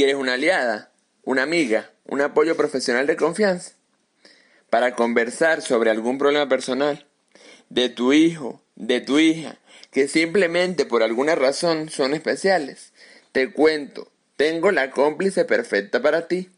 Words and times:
¿Quieres 0.00 0.16
una 0.16 0.32
aliada, 0.32 0.90
una 1.24 1.42
amiga, 1.42 1.90
un 2.06 2.22
apoyo 2.22 2.56
profesional 2.56 3.06
de 3.06 3.16
confianza? 3.16 3.72
Para 4.70 4.94
conversar 4.94 5.60
sobre 5.60 5.90
algún 5.90 6.16
problema 6.16 6.48
personal 6.48 7.06
de 7.68 7.90
tu 7.90 8.14
hijo, 8.14 8.62
de 8.76 9.02
tu 9.02 9.18
hija, 9.18 9.58
que 9.90 10.08
simplemente 10.08 10.86
por 10.86 11.02
alguna 11.02 11.34
razón 11.34 11.90
son 11.90 12.14
especiales. 12.14 12.94
Te 13.32 13.52
cuento, 13.52 14.10
tengo 14.36 14.70
la 14.70 14.90
cómplice 14.90 15.44
perfecta 15.44 16.00
para 16.00 16.28
ti. 16.28 16.48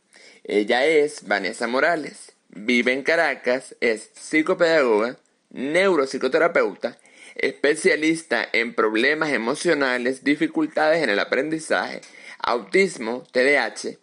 Ella 0.44 0.86
es 0.86 1.26
Vanessa 1.26 1.66
Morales, 1.66 2.34
vive 2.48 2.92
en 2.92 3.02
Caracas, 3.02 3.74
es 3.80 4.10
psicopedagoga, 4.14 5.16
neuropsicoterapeuta, 5.50 6.96
especialista 7.34 8.48
en 8.52 8.72
problemas 8.72 9.30
emocionales, 9.30 10.22
dificultades 10.22 11.02
en 11.02 11.10
el 11.10 11.18
aprendizaje, 11.18 12.02
autismo, 12.42 13.24
TDAH, 13.32 13.98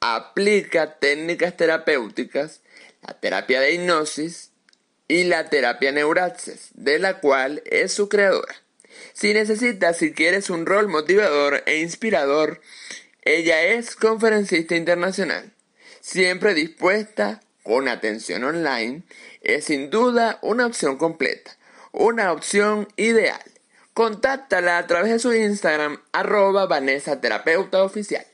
aplica 0.00 0.98
técnicas 0.98 1.56
terapéuticas, 1.56 2.60
la 3.06 3.14
terapia 3.18 3.60
de 3.60 3.74
hipnosis 3.74 4.50
y 5.08 5.24
la 5.24 5.48
terapia 5.48 5.92
neuraxis, 5.92 6.70
de 6.74 6.98
la 6.98 7.20
cual 7.20 7.62
es 7.66 7.92
su 7.92 8.08
creadora. 8.08 8.54
Si 9.12 9.32
necesitas, 9.32 9.96
si 9.96 10.12
quieres 10.12 10.50
un 10.50 10.66
rol 10.66 10.88
motivador 10.88 11.62
e 11.66 11.78
inspirador, 11.78 12.60
ella 13.22 13.62
es 13.62 13.96
conferencista 13.96 14.76
internacional, 14.76 15.52
siempre 16.00 16.54
dispuesta, 16.54 17.40
con 17.62 17.88
atención 17.88 18.44
online, 18.44 19.02
es 19.42 19.66
sin 19.66 19.90
duda 19.90 20.38
una 20.40 20.66
opción 20.66 20.96
completa, 20.96 21.58
una 21.92 22.32
opción 22.32 22.88
ideal. 22.96 23.42
Contáctala 23.98 24.78
a 24.78 24.86
través 24.86 25.10
de 25.10 25.18
su 25.18 25.34
Instagram, 25.34 25.98
arroba 26.12 26.66
Vanessa 26.66 27.20
Terapeuta 27.20 27.82
Oficial. 27.82 28.24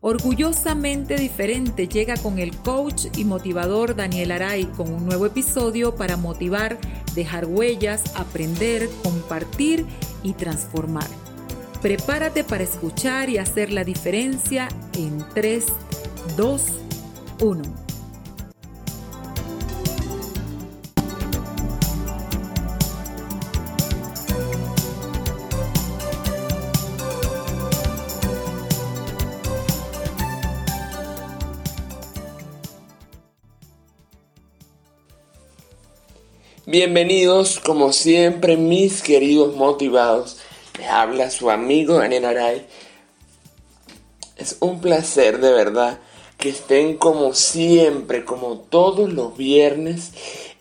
Orgullosamente 0.00 1.16
diferente 1.16 1.88
llega 1.88 2.16
con 2.18 2.38
el 2.38 2.56
coach 2.58 3.06
y 3.16 3.24
motivador 3.24 3.96
Daniel 3.96 4.30
Aray 4.30 4.66
con 4.66 4.92
un 4.92 5.04
nuevo 5.04 5.26
episodio 5.26 5.96
para 5.96 6.16
motivar, 6.16 6.78
dejar 7.16 7.46
huellas, 7.46 8.14
aprender, 8.14 8.88
compartir 9.02 9.84
y 10.10 10.13
transformar. 10.32 11.06
Prepárate 11.82 12.44
para 12.44 12.64
escuchar 12.64 13.28
y 13.28 13.38
hacer 13.38 13.70
la 13.70 13.84
diferencia 13.84 14.68
en 14.94 15.24
3, 15.34 15.66
2, 16.36 16.62
1. 17.40 17.83
Bienvenidos, 36.76 37.60
como 37.60 37.92
siempre, 37.92 38.56
mis 38.56 39.00
queridos 39.00 39.54
motivados. 39.54 40.38
Les 40.76 40.88
habla 40.88 41.30
su 41.30 41.48
amigo 41.48 41.98
Daniel 41.98 42.24
Aray. 42.24 42.66
Es 44.36 44.56
un 44.58 44.80
placer 44.80 45.38
de 45.38 45.52
verdad 45.52 46.00
que 46.36 46.48
estén 46.48 46.96
como 46.96 47.32
siempre, 47.32 48.24
como 48.24 48.58
todos 48.58 49.12
los 49.12 49.36
viernes, 49.36 50.14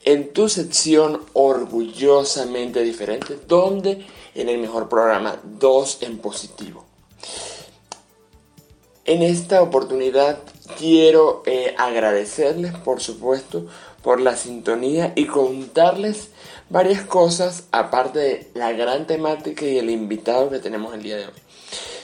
en 0.06 0.32
tu 0.32 0.50
sección 0.50 1.20
orgullosamente 1.34 2.84
diferente, 2.84 3.40
donde 3.48 4.06
en 4.36 4.50
el 4.50 4.60
mejor 4.60 4.90
programa 4.90 5.42
2 5.44 5.98
en 6.02 6.20
positivo. 6.20 6.86
En 9.06 9.24
esta 9.24 9.64
oportunidad 9.64 10.38
quiero 10.78 11.42
eh, 11.48 11.74
agradecerles, 11.76 12.74
por 12.74 13.02
supuesto, 13.02 13.66
por 14.04 14.20
la 14.22 14.36
sintonía 14.36 15.14
y 15.16 15.26
contarles 15.26 16.30
varias 16.70 17.04
cosas 17.04 17.64
aparte 17.72 18.20
de 18.20 18.52
la 18.54 18.74
gran 18.74 19.08
temática 19.08 19.66
y 19.66 19.80
el 19.80 19.90
invitado 19.90 20.50
que 20.50 20.60
tenemos 20.60 20.94
el 20.94 21.02
día 21.02 21.18
de 21.18 21.26
hoy. 21.26 21.34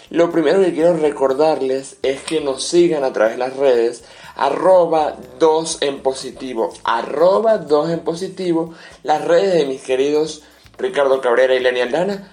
Lo 0.09 0.32
primero 0.32 0.59
que 0.62 0.74
quiero 0.74 0.98
recordarles 0.98 1.98
es 2.02 2.22
que 2.22 2.42
nos 2.42 2.64
sigan 2.64 3.04
a 3.04 3.14
través 3.14 3.34
de 3.34 3.40
las 3.40 3.56
redes 3.56 4.04
arroba 4.36 5.18
2 5.38 5.80
en 5.82 6.02
positivo, 6.02 6.74
arroba 6.84 7.58
2 7.58 7.92
en 7.92 8.00
positivo, 8.00 8.74
las 9.04 9.24
redes 9.26 9.54
de 9.54 9.66
mis 9.66 9.82
queridos 9.82 10.42
Ricardo 10.78 11.20
Cabrera 11.20 11.54
y 11.54 11.59
Leni 11.59 11.82
Aldana, 11.82 12.32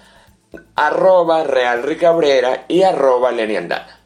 arroba 0.75 1.43
Real 1.43 1.83
Ricabrera 1.83 2.65
y 2.67 2.83
arroba 2.83 3.31
Leni 3.31 3.57
Aldana. 3.57 3.99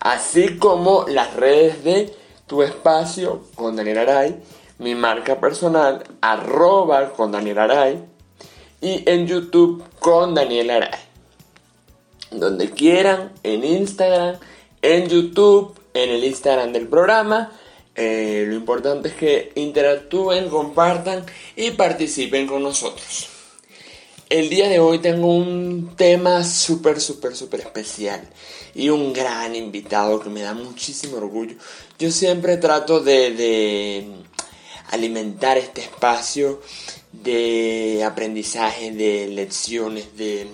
Así 0.00 0.56
como 0.56 1.04
las 1.06 1.34
redes 1.34 1.84
de 1.84 2.14
tu 2.46 2.62
espacio 2.62 3.44
con 3.54 3.76
Daniel 3.76 3.98
Aray, 3.98 4.36
mi 4.78 4.94
marca 4.94 5.40
personal, 5.40 6.04
arroba 6.20 7.12
con 7.12 7.32
Daniel 7.32 7.58
Aray, 7.58 8.04
y 8.80 9.02
en 9.08 9.26
YouTube 9.26 9.82
con 9.98 10.34
Daniel 10.34 10.70
Aray. 10.70 11.00
Donde 12.30 12.70
quieran, 12.70 13.32
en 13.42 13.64
Instagram, 13.64 14.36
en 14.82 15.08
YouTube, 15.08 15.74
en 15.94 16.10
el 16.10 16.24
Instagram 16.24 16.72
del 16.72 16.86
programa. 16.86 17.52
Eh, 17.94 18.44
lo 18.46 18.54
importante 18.54 19.08
es 19.08 19.14
que 19.14 19.52
interactúen, 19.54 20.48
compartan 20.48 21.24
y 21.56 21.70
participen 21.70 22.46
con 22.46 22.62
nosotros. 22.62 23.28
El 24.28 24.48
día 24.48 24.68
de 24.68 24.80
hoy 24.80 24.98
tengo 24.98 25.28
un 25.28 25.94
tema 25.96 26.42
súper, 26.42 27.00
súper, 27.00 27.36
súper 27.36 27.60
especial 27.60 28.28
y 28.74 28.88
un 28.88 29.12
gran 29.12 29.54
invitado 29.54 30.18
que 30.18 30.28
me 30.28 30.42
da 30.42 30.52
muchísimo 30.52 31.18
orgullo. 31.18 31.54
Yo 31.98 32.10
siempre 32.10 32.58
trato 32.58 33.00
de, 33.00 34.04
alimentar 34.90 35.56
este 35.56 35.80
espacio 35.80 36.60
de 37.10 38.04
aprendizaje, 38.04 38.90
de 38.90 39.28
lecciones, 39.28 40.14
de 40.14 40.46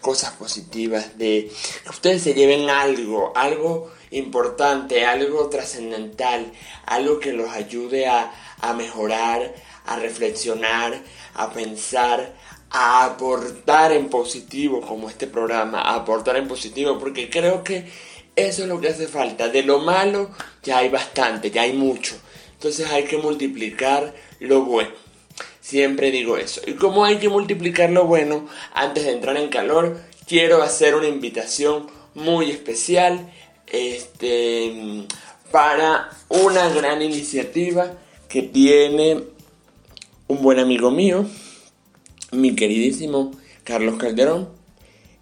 cosas 0.00 0.32
positivas, 0.32 1.18
de 1.18 1.52
que 1.82 1.90
ustedes 1.90 2.22
se 2.22 2.32
lleven 2.32 2.70
algo, 2.70 3.32
algo 3.36 3.92
importante, 4.10 5.04
algo 5.04 5.50
trascendental, 5.50 6.50
algo 6.86 7.20
que 7.20 7.34
los 7.34 7.50
ayude 7.50 8.06
a, 8.06 8.32
a 8.62 8.72
mejorar, 8.72 9.54
a 9.84 9.96
reflexionar, 9.96 11.02
a 11.34 11.52
pensar, 11.52 12.34
a 12.70 13.04
aportar 13.04 13.92
en 13.92 14.08
positivo 14.08 14.80
como 14.80 15.10
este 15.10 15.26
programa, 15.26 15.82
a 15.82 15.96
aportar 15.96 16.38
en 16.38 16.48
positivo, 16.48 16.98
porque 16.98 17.28
creo 17.28 17.62
que 17.62 17.84
eso 18.36 18.62
es 18.62 18.68
lo 18.68 18.80
que 18.80 18.88
hace 18.88 19.06
falta. 19.06 19.48
De 19.48 19.62
lo 19.62 19.78
malo 19.80 20.30
ya 20.62 20.78
hay 20.78 20.88
bastante, 20.88 21.50
ya 21.50 21.62
hay 21.62 21.72
mucho. 21.72 22.16
Entonces 22.54 22.90
hay 22.90 23.04
que 23.04 23.16
multiplicar 23.16 24.14
lo 24.38 24.64
bueno. 24.64 24.90
Siempre 25.60 26.10
digo 26.10 26.36
eso. 26.36 26.60
Y 26.66 26.74
como 26.74 27.04
hay 27.04 27.18
que 27.18 27.28
multiplicar 27.28 27.90
lo 27.90 28.06
bueno, 28.06 28.48
antes 28.72 29.04
de 29.04 29.12
entrar 29.12 29.36
en 29.36 29.48
calor, 29.48 30.00
quiero 30.26 30.62
hacer 30.62 30.94
una 30.94 31.08
invitación 31.08 31.86
muy 32.14 32.50
especial 32.50 33.30
este, 33.66 35.06
para 35.50 36.10
una 36.28 36.68
gran 36.70 37.02
iniciativa 37.02 37.94
que 38.28 38.42
tiene 38.42 39.24
un 40.28 40.42
buen 40.42 40.58
amigo 40.58 40.90
mío, 40.90 41.26
mi 42.32 42.54
queridísimo 42.54 43.32
Carlos 43.64 43.96
Calderón. 43.96 44.59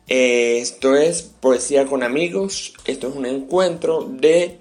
Esto 0.08 0.96
es 0.96 1.20
Poesía 1.22 1.84
con 1.84 2.02
Amigos. 2.02 2.72
Esto 2.86 3.08
es 3.08 3.14
un 3.14 3.26
encuentro 3.26 4.04
de 4.04 4.58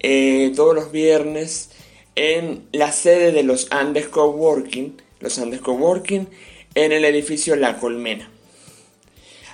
eh, 0.00 0.52
todos 0.54 0.74
los 0.74 0.92
viernes 0.92 1.70
en 2.14 2.68
la 2.72 2.92
sede 2.92 3.32
de 3.32 3.42
los 3.42 3.68
Andes 3.70 4.08
Coworking, 4.08 5.00
los 5.20 5.38
Andes 5.38 5.62
Coworking, 5.62 6.28
en 6.74 6.92
el 6.92 7.06
edificio 7.06 7.56
La 7.56 7.78
Colmena, 7.78 8.28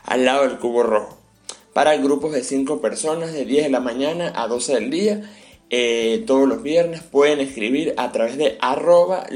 al 0.03 0.25
lado 0.25 0.43
del 0.43 0.59
Cubo 0.59 0.83
Rojo, 0.83 1.17
para 1.73 1.97
grupos 1.99 2.33
de 2.33 2.43
5 2.43 2.81
personas 2.81 3.33
de 3.33 3.45
10 3.45 3.65
de 3.65 3.71
la 3.71 3.79
mañana 3.79 4.33
a 4.35 4.49
12 4.49 4.75
del 4.75 4.91
día. 4.91 5.31
Eh, 5.71 6.25
todos 6.27 6.49
los 6.49 6.63
viernes 6.63 7.03
pueden 7.03 7.41
escribir 7.41 7.93
a 7.99 8.11
través 8.11 8.39
de 8.39 8.57
arroba 8.61 9.27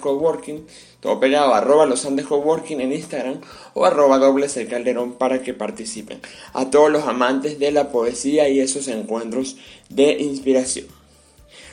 Coworking 0.00 0.66
todo 1.00 1.18
pegado, 1.18 1.54
arroba 1.54 1.86
los 1.86 2.06
Coworking 2.28 2.82
en 2.82 2.92
Instagram 2.92 3.40
o 3.72 3.86
arroba 3.86 4.20
calderón 4.68 5.14
para 5.14 5.42
que 5.42 5.54
participen. 5.54 6.20
A 6.52 6.68
todos 6.68 6.90
los 6.90 7.04
amantes 7.04 7.58
de 7.58 7.72
la 7.72 7.90
poesía 7.90 8.50
y 8.50 8.60
esos 8.60 8.86
encuentros 8.88 9.56
de 9.88 10.18
inspiración. 10.20 10.86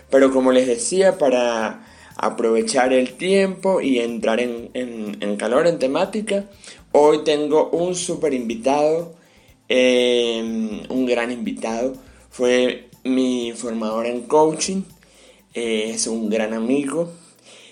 Pero 0.09 0.31
como 0.31 0.53
les 0.53 0.65
decía, 0.65 1.17
para 1.17 1.85
aprovechar 2.15 2.93
el 2.93 3.13
tiempo 3.13 3.81
y 3.81 3.99
entrar 3.99 4.39
en, 4.39 5.35
calor, 5.37 5.67
en 5.67 5.77
temática, 5.77 6.45
hoy 6.93 7.25
tengo 7.25 7.69
un 7.71 7.95
super 7.95 8.33
invitado, 8.33 9.13
em, 9.67 10.83
un 10.89 11.05
gran 11.05 11.31
invitado, 11.31 11.93
fue 12.29 12.86
mi 13.07 13.53
formador 13.53 14.05
en 14.05 14.21
coaching, 14.21 14.83
es 15.53 16.07
un 16.07 16.29
gran 16.29 16.53
amigo, 16.53 17.11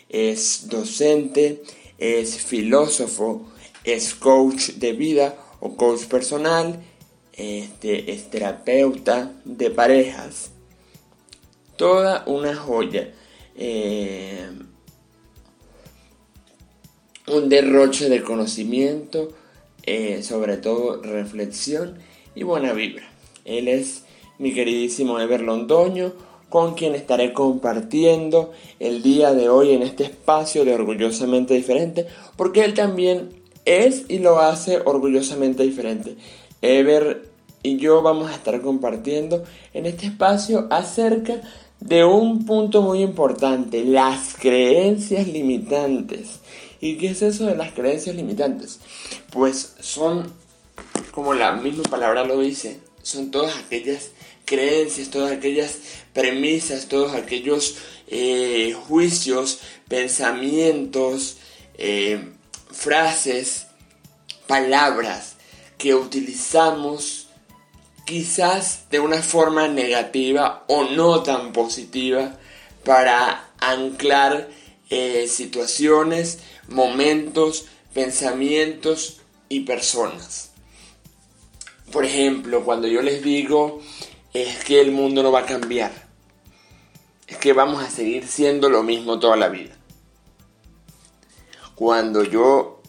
es 0.09 0.67
docente, 0.69 1.63
es 1.97 2.37
filósofo, 2.37 3.45
es 3.83 4.15
coach 4.15 4.71
de 4.71 4.93
vida 4.93 5.37
o 5.59 5.75
coach 5.75 6.05
personal, 6.05 6.81
este, 7.33 8.11
es 8.11 8.29
terapeuta 8.29 9.33
de 9.43 9.69
parejas. 9.69 10.51
Toda 11.75 12.23
una 12.25 12.55
joya. 12.55 13.13
Eh, 13.57 14.49
un 17.27 17.49
derroche 17.49 18.07
de 18.09 18.21
conocimiento, 18.21 19.33
eh, 19.83 20.23
sobre 20.23 20.57
todo 20.57 21.01
reflexión 21.01 21.97
y 22.35 22.43
buena 22.43 22.73
vibra. 22.73 23.09
Él 23.45 23.67
es 23.67 24.04
mi 24.37 24.53
queridísimo 24.53 25.19
Ever 25.19 25.41
Londoño, 25.41 26.13
con 26.49 26.75
quien 26.75 26.95
estaré 26.95 27.33
compartiendo 27.33 28.51
el 28.79 29.01
día 29.03 29.33
de 29.33 29.49
hoy 29.49 29.71
en 29.71 29.81
este 29.81 30.03
espacio 30.03 30.63
de 30.63 30.73
Orgullosamente 30.73 31.53
Diferente, 31.53 32.07
porque 32.37 32.63
él 32.63 32.73
también 32.73 33.29
es 33.65 34.05
y 34.09 34.19
lo 34.19 34.39
hace 34.39 34.81
orgullosamente 34.85 35.63
diferente. 35.63 36.15
Ever 36.61 37.29
y 37.63 37.77
yo 37.77 38.01
vamos 38.03 38.29
a 38.29 38.35
estar 38.35 38.61
compartiendo 38.61 39.43
en 39.73 39.87
este 39.87 40.05
espacio 40.05 40.67
acerca 40.69 41.41
de 41.79 42.05
un 42.05 42.45
punto 42.45 42.81
muy 42.81 43.01
importante, 43.01 43.83
las 43.83 44.35
creencias 44.39 45.27
limitantes. 45.27 46.39
¿Y 46.79 46.97
qué 46.97 47.07
es 47.07 47.21
eso 47.21 47.47
de 47.47 47.55
las 47.55 47.73
creencias 47.73 48.15
limitantes? 48.15 48.79
Pues 49.31 49.75
son, 49.79 50.31
como 51.11 51.33
la 51.33 51.53
misma 51.53 51.83
palabra 51.83 52.23
lo 52.23 52.39
dice, 52.39 52.79
son 53.01 53.31
todas 53.31 53.57
aquellas 53.57 54.11
creencias, 54.45 55.09
todas 55.09 55.31
aquellas 55.31 55.77
premisas, 56.13 56.87
todos 56.87 57.13
aquellos 57.13 57.77
eh, 58.07 58.75
juicios, 58.87 59.59
pensamientos, 59.87 61.37
eh, 61.77 62.31
frases, 62.71 63.67
palabras 64.47 65.35
que 65.77 65.95
utilizamos 65.95 67.27
quizás 68.05 68.85
de 68.91 68.99
una 68.99 69.21
forma 69.21 69.67
negativa 69.67 70.63
o 70.67 70.83
no 70.83 71.23
tan 71.23 71.51
positiva 71.51 72.37
para 72.83 73.49
anclar 73.59 74.49
eh, 74.89 75.27
situaciones, 75.27 76.39
momentos, 76.67 77.65
pensamientos 77.93 79.17
y 79.49 79.61
personas. 79.61 80.51
Por 81.91 82.05
ejemplo, 82.05 82.63
cuando 82.63 82.87
yo 82.87 83.01
les 83.01 83.23
digo 83.23 83.81
es 84.35 84.63
que 84.63 84.81
el 84.81 84.91
mundo 84.91 85.23
no 85.23 85.31
va 85.31 85.41
a 85.41 85.45
cambiar, 85.45 85.91
es 87.27 87.37
que 87.37 87.53
vamos 87.53 87.83
a 87.83 87.89
seguir 87.89 88.27
siendo 88.27 88.69
lo 88.69 88.83
mismo 88.83 89.19
toda 89.19 89.35
la 89.35 89.49
vida. 89.49 89.73
Cuando 91.75 92.23
yo 92.23 92.81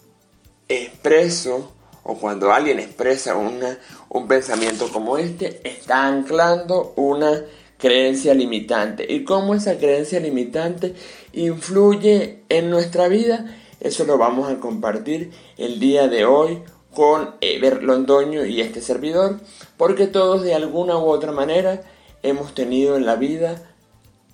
expreso 0.69 1.73
o 2.03 2.17
cuando 2.19 2.53
alguien 2.53 2.79
expresa 2.79 3.37
un 3.37 4.29
pensamiento 4.29 4.89
como 4.93 5.19
este, 5.19 5.61
está 5.65 6.07
anclando 6.07 6.93
una 6.97 7.45
creencia 7.79 8.35
limitante. 8.35 9.07
¿Y 9.13 9.25
cómo 9.25 9.55
esa 9.55 9.77
creencia 9.79 10.21
limitante 10.21 10.95
influye 11.33 12.43
en 12.49 12.71
nuestra 12.71 13.09
vida? 13.09 13.57
Eso 13.81 14.05
lo 14.05 14.19
vamos 14.19 14.51
a 14.51 14.59
compartir 14.59 15.33
el 15.59 15.79
día 15.79 16.09
de 16.09 16.25
hoy 16.25 16.63
con 16.97 17.35
Ever 17.43 17.83
Londoño 17.83 18.47
y 18.47 18.63
este 18.63 18.81
servidor, 18.81 19.39
porque 19.77 20.07
todos 20.07 20.43
de 20.43 20.55
alguna 20.55 20.97
u 20.97 21.11
otra 21.11 21.31
manera 21.31 21.83
hemos 22.23 22.55
tenido 22.55 22.97
en 22.97 23.05
la 23.05 23.17
vida 23.17 23.63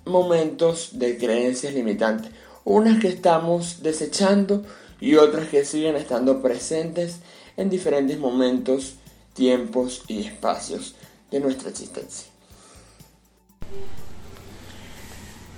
momentos 0.05 0.97
de 0.97 1.17
creencias 1.17 1.73
limitantes, 1.73 2.31
unas 2.63 3.01
que 3.01 3.09
estamos 3.09 3.83
desechando 3.83 4.63
y 5.01 5.15
otras 5.15 5.49
que 5.49 5.65
siguen 5.65 5.97
estando 5.97 6.41
presentes 6.41 7.17
en 7.57 7.69
diferentes 7.69 8.17
momentos, 8.17 8.93
tiempos 9.33 10.03
y 10.07 10.21
espacios 10.21 10.95
de 11.31 11.41
nuestra 11.41 11.69
existencia. 11.69 12.27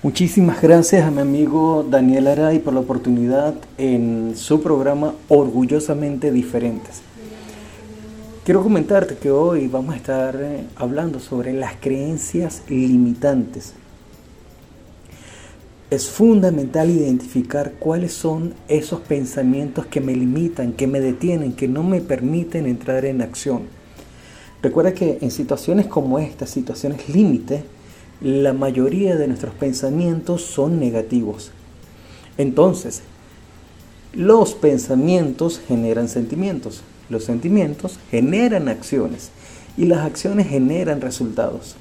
Muchísimas 0.05 0.61
gracias 0.61 1.03
a 1.03 1.09
mi 1.09 1.21
amigo 1.21 1.83
Daniel 1.89 2.27
Aray 2.27 2.59
por 2.59 2.75
la 2.75 2.81
oportunidad 2.81 3.55
en 3.79 4.33
su 4.35 4.61
programa 4.61 5.15
Orgullosamente 5.29 6.31
Diferentes. 6.31 7.01
Quiero 8.43 8.61
comentarte 8.61 9.15
que 9.15 9.31
hoy 9.31 9.67
vamos 9.67 9.95
a 9.95 9.97
estar 9.97 10.35
eh, 10.39 10.67
hablando 10.75 11.19
sobre 11.19 11.53
las 11.53 11.77
creencias 11.77 12.61
limitantes. 12.69 13.73
Es 15.89 16.07
fundamental 16.07 16.91
identificar 16.91 17.73
cuáles 17.79 18.13
son 18.13 18.53
esos 18.67 18.99
pensamientos 18.99 19.87
que 19.87 20.01
me 20.01 20.15
limitan, 20.15 20.73
que 20.73 20.85
me 20.85 20.99
detienen, 20.99 21.53
que 21.53 21.67
no 21.67 21.81
me 21.81 21.99
permiten 21.99 22.67
entrar 22.67 23.05
en 23.05 23.23
acción. 23.23 23.63
Recuerda 24.61 24.93
que 24.93 25.17
en 25.21 25.31
situaciones 25.31 25.87
como 25.87 26.19
estas, 26.19 26.51
situaciones 26.51 27.09
límite, 27.09 27.63
la 28.21 28.53
mayoría 28.53 29.15
de 29.15 29.27
nuestros 29.27 29.53
pensamientos 29.53 30.41
son 30.43 30.79
negativos. 30.79 31.51
Entonces, 32.37 33.01
los 34.13 34.53
pensamientos 34.53 35.61
generan 35.67 36.07
sentimientos, 36.07 36.81
los 37.09 37.25
sentimientos 37.25 37.99
generan 38.09 38.69
acciones 38.69 39.31
y 39.77 39.85
las 39.85 40.05
acciones 40.05 40.47
generan 40.47 41.01
resultados. 41.01 41.75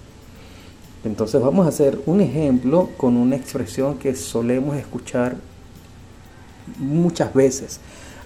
Entonces 1.04 1.40
vamos 1.40 1.66
a 1.66 1.69
hacer 1.69 2.00
un 2.06 2.20
ejemplo 2.20 2.90
con 2.96 3.16
una 3.16 3.37
expresión 3.37 3.98
que 3.98 4.14
solemos 4.14 4.76
escuchar 4.76 5.37
muchas 6.78 7.32
veces. 7.34 7.78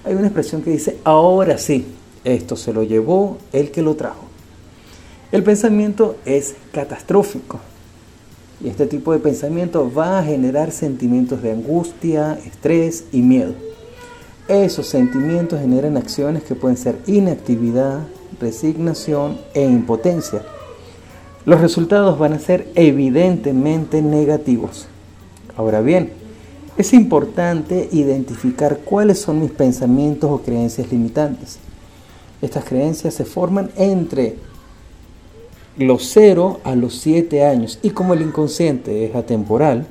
Hay 0.04 0.14
una 0.14 0.28
expresión 0.28 0.62
que 0.62 0.70
dice, 0.70 0.96
ahora 1.04 1.58
sí, 1.58 1.86
esto 2.24 2.56
se 2.56 2.72
lo 2.72 2.82
llevó 2.84 3.38
el 3.52 3.70
que 3.70 3.82
lo 3.82 3.96
trajo. 3.96 4.24
El 5.32 5.42
pensamiento 5.42 6.16
es 6.24 6.54
catastrófico. 6.72 7.60
Y 8.60 8.68
este 8.68 8.86
tipo 8.86 9.12
de 9.12 9.20
pensamiento 9.20 9.90
va 9.92 10.18
a 10.18 10.24
generar 10.24 10.72
sentimientos 10.72 11.42
de 11.42 11.52
angustia, 11.52 12.38
estrés 12.44 13.04
y 13.12 13.22
miedo. 13.22 13.54
Esos 14.48 14.86
sentimientos 14.86 15.60
generan 15.60 15.96
acciones 15.96 16.42
que 16.42 16.54
pueden 16.54 16.76
ser 16.76 16.96
inactividad, 17.06 18.00
resignación 18.40 19.38
e 19.54 19.62
impotencia. 19.62 20.42
Los 21.44 21.60
resultados 21.60 22.18
van 22.18 22.32
a 22.32 22.38
ser 22.38 22.68
evidentemente 22.74 24.02
negativos. 24.02 24.86
Ahora 25.56 25.80
bien, 25.80 26.12
es 26.76 26.92
importante 26.92 27.88
identificar 27.92 28.78
cuáles 28.84 29.18
son 29.18 29.40
mis 29.40 29.50
pensamientos 29.50 30.30
o 30.30 30.42
creencias 30.42 30.90
limitantes. 30.90 31.58
Estas 32.40 32.64
creencias 32.64 33.14
se 33.14 33.24
forman 33.24 33.70
entre 33.76 34.36
los 35.78 36.10
0 36.12 36.60
a 36.64 36.74
los 36.74 36.96
7 36.96 37.44
años 37.44 37.78
y 37.82 37.90
como 37.90 38.14
el 38.14 38.22
inconsciente 38.22 39.06
es 39.06 39.14
atemporal, 39.14 39.86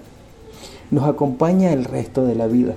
nos 0.91 1.05
acompaña 1.05 1.71
el 1.71 1.85
resto 1.85 2.25
de 2.25 2.35
la 2.35 2.47
vida. 2.47 2.75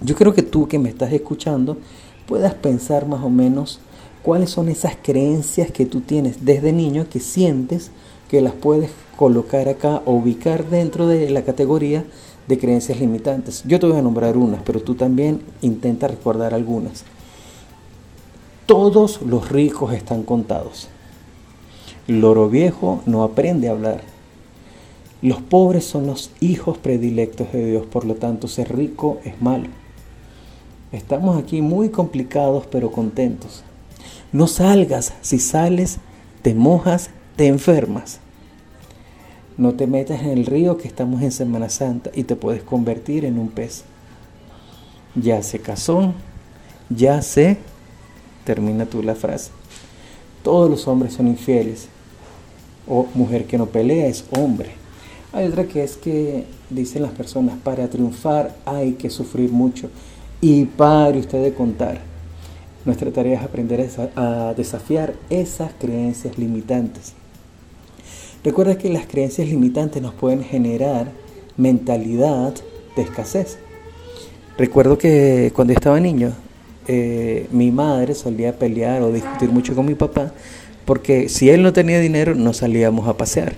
Yo 0.00 0.14
creo 0.14 0.34
que 0.34 0.42
tú 0.42 0.68
que 0.68 0.78
me 0.78 0.90
estás 0.90 1.12
escuchando 1.12 1.78
puedas 2.26 2.54
pensar 2.54 3.06
más 3.06 3.24
o 3.24 3.30
menos 3.30 3.80
cuáles 4.22 4.50
son 4.50 4.68
esas 4.68 4.96
creencias 5.02 5.70
que 5.70 5.86
tú 5.86 6.02
tienes 6.02 6.44
desde 6.44 6.72
niño 6.72 7.06
que 7.10 7.20
sientes 7.20 7.90
que 8.28 8.42
las 8.42 8.52
puedes 8.52 8.90
colocar 9.16 9.68
acá 9.68 10.02
o 10.04 10.12
ubicar 10.12 10.68
dentro 10.68 11.06
de 11.06 11.30
la 11.30 11.42
categoría 11.42 12.04
de 12.46 12.58
creencias 12.58 13.00
limitantes. 13.00 13.62
Yo 13.66 13.80
te 13.80 13.86
voy 13.86 13.96
a 13.96 14.02
nombrar 14.02 14.36
unas, 14.36 14.62
pero 14.62 14.80
tú 14.80 14.94
también 14.94 15.40
intenta 15.62 16.06
recordar 16.06 16.52
algunas. 16.52 17.04
Todos 18.66 19.22
los 19.22 19.50
ricos 19.50 19.94
están 19.94 20.22
contados. 20.22 20.88
Loro 22.08 22.48
viejo 22.48 23.02
no 23.04 23.22
aprende 23.22 23.68
a 23.68 23.72
hablar. 23.72 24.00
Los 25.20 25.42
pobres 25.42 25.84
son 25.84 26.06
los 26.06 26.30
hijos 26.40 26.78
predilectos 26.78 27.52
de 27.52 27.66
Dios, 27.66 27.84
por 27.84 28.06
lo 28.06 28.14
tanto 28.14 28.48
ser 28.48 28.74
rico 28.74 29.18
es 29.24 29.42
malo. 29.42 29.66
Estamos 30.90 31.36
aquí 31.36 31.60
muy 31.60 31.90
complicados 31.90 32.64
pero 32.70 32.90
contentos. 32.90 33.62
No 34.32 34.46
salgas, 34.46 35.12
si 35.20 35.38
sales 35.38 35.98
te 36.40 36.54
mojas, 36.54 37.10
te 37.36 37.46
enfermas. 37.46 38.20
No 39.58 39.74
te 39.74 39.86
metas 39.86 40.22
en 40.22 40.30
el 40.30 40.46
río 40.46 40.78
que 40.78 40.88
estamos 40.88 41.20
en 41.20 41.30
Semana 41.30 41.68
Santa 41.68 42.10
y 42.14 42.24
te 42.24 42.36
puedes 42.36 42.62
convertir 42.62 43.26
en 43.26 43.38
un 43.38 43.50
pez. 43.50 43.84
Ya 45.14 45.42
se 45.42 45.58
casó, 45.58 46.14
ya 46.88 47.20
sé, 47.20 47.58
termina 48.44 48.86
tú 48.86 49.02
la 49.02 49.14
frase. 49.14 49.50
Todos 50.42 50.70
los 50.70 50.88
hombres 50.88 51.12
son 51.12 51.28
infieles 51.28 51.90
o 52.88 53.06
mujer 53.14 53.44
que 53.46 53.58
no 53.58 53.66
pelea 53.66 54.06
es 54.06 54.24
hombre. 54.30 54.70
Hay 55.32 55.46
otra 55.46 55.64
que 55.64 55.84
es 55.84 55.96
que 55.96 56.44
dicen 56.70 57.02
las 57.02 57.12
personas, 57.12 57.56
para 57.62 57.88
triunfar 57.88 58.54
hay 58.64 58.92
que 58.92 59.10
sufrir 59.10 59.50
mucho. 59.50 59.90
Y 60.40 60.64
pare 60.64 61.18
usted 61.18 61.42
de 61.42 61.52
contar. 61.52 62.00
Nuestra 62.84 63.10
tarea 63.10 63.38
es 63.38 63.44
aprender 63.44 63.88
a 64.16 64.54
desafiar 64.56 65.14
esas 65.28 65.72
creencias 65.78 66.38
limitantes. 66.38 67.12
Recuerda 68.44 68.78
que 68.78 68.88
las 68.88 69.06
creencias 69.06 69.48
limitantes 69.48 70.00
nos 70.00 70.14
pueden 70.14 70.42
generar 70.42 71.10
mentalidad 71.56 72.54
de 72.96 73.02
escasez. 73.02 73.58
Recuerdo 74.56 74.96
que 74.96 75.52
cuando 75.54 75.72
estaba 75.72 75.98
niño, 76.00 76.32
eh, 76.86 77.46
mi 77.50 77.70
madre 77.70 78.14
solía 78.14 78.56
pelear 78.56 79.02
o 79.02 79.12
discutir 79.12 79.50
mucho 79.50 79.74
con 79.74 79.84
mi 79.84 79.94
papá 79.94 80.32
porque 80.88 81.28
si 81.28 81.50
él 81.50 81.62
no 81.62 81.74
tenía 81.74 82.00
dinero 82.00 82.34
no 82.34 82.54
salíamos 82.54 83.06
a 83.08 83.18
pasear. 83.18 83.52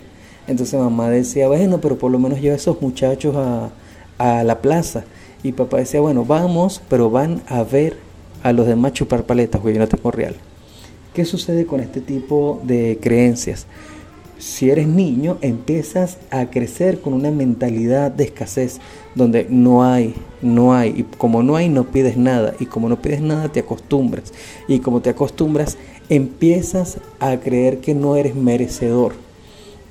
Entonces 0.49 0.81
mamá 0.81 1.11
decía, 1.11 1.47
bueno, 1.47 1.81
pero 1.81 1.97
por 1.97 2.11
lo 2.11 2.19
menos 2.19 2.41
lleva 2.41 2.55
a 2.55 2.57
esos 2.57 2.83
muchachos 2.83 3.37
a, 3.37 3.71
a 4.19 4.43
la 4.43 4.61
plaza. 4.61 5.05
Y 5.45 5.53
papá 5.53 5.77
decía, 5.77 6.01
bueno, 6.01 6.25
vamos, 6.25 6.83
pero 6.89 7.09
van 7.09 7.41
a 7.47 7.63
ver 7.63 7.99
a 8.43 8.53
los 8.53 8.67
demás 8.67 8.95
chupar 8.95 9.27
paletas, 9.27 9.61
porque 9.61 9.75
yo 9.75 9.79
no 9.79 9.87
tengo 9.87 10.11
real. 10.11 10.35
¿Qué 11.15 11.25
sucede 11.25 11.67
con 11.67 11.79
este 11.79 12.01
tipo 12.01 12.61
de 12.65 12.99
creencias? 13.01 13.69
Si 14.41 14.71
eres 14.71 14.89
niño, 14.89 15.37
empiezas 15.43 16.17
a 16.31 16.47
crecer 16.47 17.03
con 17.03 17.13
una 17.13 17.31
mentalidad 17.31 18.11
de 18.11 18.25
escasez, 18.25 18.81
donde 19.15 19.47
no 19.51 19.85
hay, 19.85 20.15
no 20.41 20.73
hay, 20.73 20.95
y 20.97 21.03
como 21.03 21.43
no 21.43 21.57
hay, 21.57 21.69
no 21.69 21.85
pides 21.85 22.17
nada, 22.17 22.55
y 22.59 22.65
como 22.65 22.89
no 22.89 23.03
pides 23.03 23.21
nada, 23.21 23.51
te 23.51 23.61
acostumbras, 23.61 24.33
y 24.67 24.79
como 24.79 25.03
te 25.03 25.11
acostumbras, 25.11 25.77
empiezas 26.09 26.97
a 27.19 27.37
creer 27.37 27.81
que 27.81 27.95
no 27.95 28.17
eres 28.17 28.35
merecedor. 28.35 29.13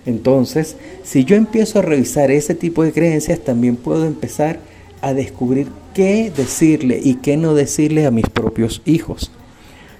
Entonces, 0.07 0.77
si 1.03 1.25
yo 1.25 1.35
empiezo 1.35 1.77
a 1.77 1.83
revisar 1.83 2.31
ese 2.31 2.55
tipo 2.55 2.83
de 2.83 2.91
creencias, 2.91 3.39
también 3.41 3.75
puedo 3.75 4.05
empezar 4.05 4.59
a 5.01 5.13
descubrir 5.13 5.67
qué 5.93 6.31
decirle 6.35 6.99
y 7.03 7.15
qué 7.15 7.37
no 7.37 7.53
decirle 7.53 8.07
a 8.07 8.11
mis 8.11 8.25
propios 8.25 8.81
hijos. 8.85 9.31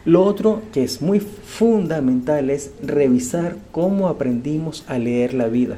Lo 0.05 0.23
otro 0.23 0.61
que 0.71 0.83
es 0.83 1.01
muy 1.01 1.19
fundamental 1.19 2.49
es 2.49 2.71
revisar 2.81 3.57
cómo 3.71 4.07
aprendimos 4.07 4.83
a 4.87 4.97
leer 4.97 5.33
la 5.33 5.47
vida. 5.47 5.77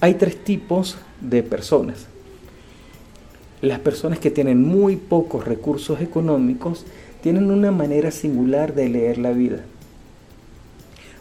Hay 0.00 0.14
tres 0.14 0.42
tipos 0.42 0.96
de 1.20 1.42
personas. 1.42 2.06
Las 3.60 3.78
personas 3.80 4.18
que 4.18 4.30
tienen 4.30 4.62
muy 4.62 4.96
pocos 4.96 5.44
recursos 5.44 6.00
económicos 6.00 6.86
tienen 7.22 7.50
una 7.50 7.70
manera 7.70 8.10
singular 8.10 8.74
de 8.74 8.88
leer 8.88 9.18
la 9.18 9.32
vida. 9.32 9.60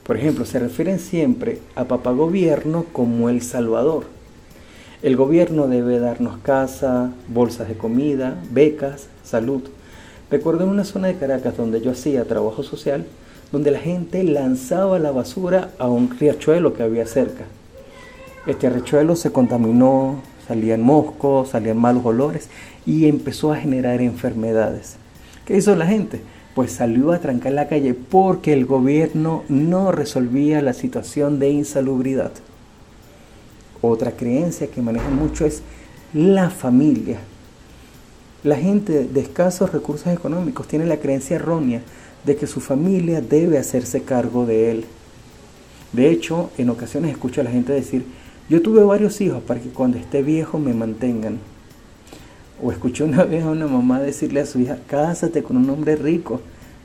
Por 0.03 0.15
ejemplo, 0.15 0.45
se 0.45 0.59
refieren 0.59 0.99
siempre 0.99 1.59
a 1.75 1.85
papá 1.85 2.11
gobierno 2.11 2.85
como 2.93 3.29
el 3.29 3.41
salvador. 3.41 4.05
El 5.01 5.17
gobierno 5.17 5.67
debe 5.67 5.99
darnos 5.99 6.37
casa, 6.39 7.11
bolsas 7.27 7.67
de 7.67 7.75
comida, 7.75 8.41
becas, 8.51 9.07
salud. 9.23 9.63
Recuerdo 10.31 10.63
en 10.63 10.69
una 10.69 10.83
zona 10.83 11.07
de 11.07 11.15
Caracas 11.15 11.57
donde 11.57 11.81
yo 11.81 11.91
hacía 11.91 12.25
trabajo 12.25 12.61
social, 12.61 13.05
donde 13.51 13.71
la 13.71 13.79
gente 13.79 14.23
lanzaba 14.23 14.99
la 14.99 15.09
basura 15.09 15.71
a 15.79 15.87
un 15.87 16.15
riachuelo 16.19 16.73
que 16.73 16.83
había 16.83 17.07
cerca. 17.07 17.45
Este 18.45 18.69
riachuelo 18.69 19.15
se 19.15 19.31
contaminó, 19.31 20.21
salían 20.47 20.81
moscos, 20.81 21.49
salían 21.49 21.77
malos 21.77 22.05
olores 22.05 22.49
y 22.85 23.07
empezó 23.07 23.51
a 23.51 23.57
generar 23.57 24.01
enfermedades. 24.01 24.97
¿Qué 25.45 25.57
hizo 25.57 25.75
la 25.75 25.87
gente? 25.87 26.21
Pues 26.53 26.73
salió 26.73 27.11
a 27.11 27.19
trancar 27.19 27.53
la 27.53 27.67
calle 27.67 27.95
porque 27.95 28.53
el 28.53 28.67
gobierno 28.67 29.43
no 29.49 29.91
resolvía 29.91 30.61
la 30.61 30.73
situación 30.73 31.39
de 31.39 31.49
insalubridad. 31.49 32.31
Otra 33.81 34.11
creencia 34.11 34.67
que 34.67 34.81
manejan 34.81 35.15
mucho 35.15 35.45
es 35.45 35.63
la 36.13 36.51
familia. 36.51 37.17
La 38.43 38.55
gente 38.55 39.03
de 39.03 39.19
escasos 39.19 39.73
recursos 39.73 40.07
económicos 40.07 40.65
tiene 40.65 40.85
la 40.85 40.97
creencia 40.97 41.35
errónea 41.35 41.81
de 42.23 42.37
que 42.37 42.47
su 42.47 42.61
familia 42.61 43.19
debe 43.19 43.57
hacerse 43.57 44.03
cargo 44.03 44.45
de 44.45 44.71
él. 44.71 44.85
De 45.91 46.09
hecho, 46.09 46.49
en 46.57 46.69
ocasiones 46.69 47.11
escucho 47.11 47.41
a 47.41 47.43
la 47.43 47.51
gente 47.51 47.73
decir, 47.73 48.05
yo 48.49 48.61
tuve 48.61 48.81
varios 48.83 49.19
hijos 49.19 49.43
para 49.43 49.59
que 49.59 49.69
cuando 49.69 49.97
esté 49.97 50.21
viejo 50.21 50.57
me 50.57 50.73
mantengan. 50.73 51.37
O 52.63 52.71
escuché 52.71 53.03
una 53.03 53.23
vez 53.25 53.43
a 53.43 53.49
una 53.49 53.67
mamá 53.67 53.99
decirle 53.99 54.39
a 54.39 54.45
su 54.45 54.59
hija, 54.59 54.77
cásate 54.87 55.43
con 55.43 55.57
un 55.57 55.69
hombre 55.69 55.97
rico 55.97 56.39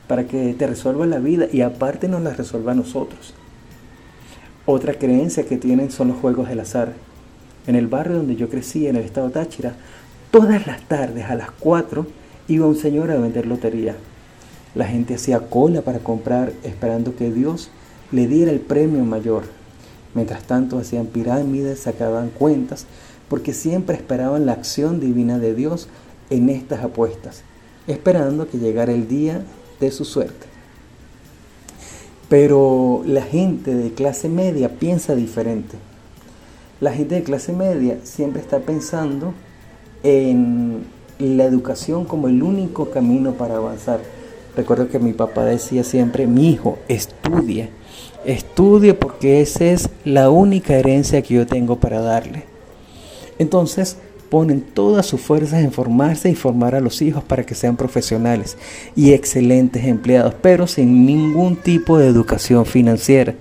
para 0.07 0.27
que 0.27 0.53
te 0.55 0.67
resuelva 0.67 1.05
la 1.05 1.19
vida 1.19 1.47
y 1.51 1.61
aparte 1.61 2.09
nos 2.09 2.21
la 2.21 2.33
resuelva 2.33 2.73
a 2.73 2.75
nosotros. 2.75 3.33
Otra 4.65 4.95
creencia 4.95 5.45
que 5.45 5.57
tienen 5.57 5.89
son 5.89 6.09
los 6.09 6.17
juegos 6.17 6.49
del 6.49 6.59
azar. 6.59 6.93
En 7.65 7.75
el 7.75 7.87
barrio 7.87 8.17
donde 8.17 8.35
yo 8.35 8.49
crecí, 8.49 8.87
en 8.87 8.95
el 8.95 9.03
estado 9.03 9.29
Táchira, 9.29 9.75
Todas 10.35 10.67
las 10.67 10.81
tardes 10.81 11.23
a 11.29 11.35
las 11.35 11.49
4 11.49 12.05
iba 12.49 12.67
un 12.67 12.75
señor 12.75 13.09
a 13.09 13.15
vender 13.15 13.45
lotería. 13.45 13.95
La 14.75 14.85
gente 14.85 15.15
hacía 15.15 15.39
cola 15.49 15.81
para 15.81 15.99
comprar 15.99 16.51
esperando 16.63 17.15
que 17.15 17.31
Dios 17.31 17.69
le 18.11 18.27
diera 18.27 18.51
el 18.51 18.59
premio 18.59 19.05
mayor. 19.05 19.43
Mientras 20.13 20.43
tanto 20.43 20.77
hacían 20.77 21.05
pirámides, 21.05 21.79
sacaban 21.79 22.31
cuentas, 22.31 22.85
porque 23.29 23.53
siempre 23.53 23.95
esperaban 23.95 24.45
la 24.45 24.51
acción 24.51 24.99
divina 24.99 25.39
de 25.39 25.55
Dios 25.55 25.87
en 26.29 26.49
estas 26.49 26.83
apuestas, 26.83 27.43
esperando 27.87 28.49
que 28.49 28.57
llegara 28.57 28.91
el 28.91 29.07
día 29.07 29.41
de 29.79 29.89
su 29.89 30.03
suerte. 30.03 30.47
Pero 32.27 33.03
la 33.05 33.21
gente 33.21 33.73
de 33.73 33.93
clase 33.93 34.27
media 34.27 34.67
piensa 34.67 35.15
diferente. 35.15 35.77
La 36.81 36.91
gente 36.91 37.15
de 37.15 37.23
clase 37.23 37.53
media 37.53 37.99
siempre 38.03 38.41
está 38.41 38.59
pensando 38.59 39.33
en 40.05 40.85
la 41.17 41.45
educación 41.45 42.05
como 42.05 42.27
el 42.27 42.43
único 42.43 42.91
camino 42.91 43.33
para 43.33 43.55
avanzar. 43.55 43.99
Recuerdo 44.55 44.87
que 44.87 44.99
mi 44.99 45.13
papá 45.13 45.43
decía 45.45 45.83
siempre, 45.83 46.27
mi 46.27 46.51
hijo, 46.51 46.77
estudia, 46.87 47.69
estudia 48.23 48.97
porque 48.99 49.41
esa 49.41 49.65
es 49.65 49.89
la 50.05 50.29
única 50.29 50.75
herencia 50.75 51.23
que 51.23 51.33
yo 51.33 51.47
tengo 51.47 51.77
para 51.77 52.01
darle. 52.01 52.43
Entonces 53.39 53.97
ponen 54.29 54.61
todas 54.61 55.07
sus 55.07 55.21
fuerzas 55.21 55.63
en 55.63 55.71
formarse 55.71 56.29
y 56.29 56.35
formar 56.35 56.75
a 56.75 56.81
los 56.81 57.01
hijos 57.01 57.23
para 57.23 57.43
que 57.43 57.55
sean 57.55 57.75
profesionales 57.75 58.57
y 58.95 59.11
excelentes 59.13 59.85
empleados, 59.85 60.35
pero 60.39 60.67
sin 60.67 61.05
ningún 61.05 61.55
tipo 61.55 61.97
de 61.97 62.07
educación 62.07 62.65
financiera. 62.65 63.33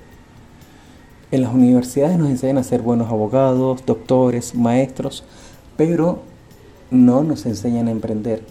En 1.30 1.42
las 1.42 1.52
universidades 1.52 2.16
nos 2.16 2.30
enseñan 2.30 2.58
a 2.58 2.64
ser 2.64 2.80
buenos 2.80 3.10
abogados, 3.10 3.84
doctores, 3.84 4.54
maestros, 4.54 5.24
pero 5.76 6.22
no 6.94 7.22
nos 7.22 7.44
enseñan 7.46 7.88
a 7.88 7.90
emprender, 7.90 8.42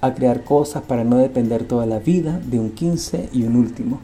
a 0.00 0.12
crear 0.14 0.44
cosas 0.44 0.82
para 0.82 1.04
no 1.04 1.16
depender 1.16 1.64
toda 1.64 1.86
la 1.86 1.98
vida 1.98 2.40
de 2.44 2.58
un 2.58 2.70
15 2.70 3.30
y 3.32 3.44
un 3.44 3.56
último. 3.56 4.00